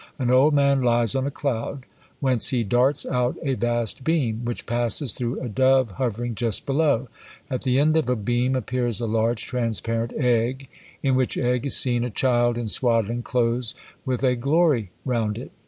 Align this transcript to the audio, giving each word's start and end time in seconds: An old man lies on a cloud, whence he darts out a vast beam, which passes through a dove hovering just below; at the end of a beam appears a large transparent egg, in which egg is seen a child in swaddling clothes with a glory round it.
An 0.17 0.31
old 0.31 0.55
man 0.55 0.81
lies 0.81 1.13
on 1.13 1.27
a 1.27 1.29
cloud, 1.29 1.85
whence 2.19 2.47
he 2.47 2.63
darts 2.63 3.05
out 3.05 3.37
a 3.43 3.53
vast 3.53 4.03
beam, 4.03 4.43
which 4.45 4.65
passes 4.65 5.13
through 5.13 5.39
a 5.39 5.47
dove 5.47 5.91
hovering 5.91 6.33
just 6.33 6.65
below; 6.65 7.07
at 7.51 7.61
the 7.61 7.77
end 7.77 7.95
of 7.95 8.09
a 8.09 8.15
beam 8.15 8.55
appears 8.55 8.99
a 8.99 9.05
large 9.05 9.45
transparent 9.45 10.13
egg, 10.13 10.67
in 11.03 11.13
which 11.13 11.37
egg 11.37 11.67
is 11.67 11.77
seen 11.77 12.03
a 12.03 12.09
child 12.09 12.57
in 12.57 12.67
swaddling 12.67 13.21
clothes 13.21 13.75
with 14.03 14.23
a 14.23 14.35
glory 14.35 14.89
round 15.05 15.37
it. 15.37 15.51